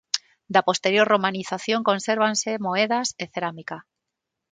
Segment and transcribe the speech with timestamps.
[0.53, 3.77] Da posterior romanización consérvanse moedas e cerámica.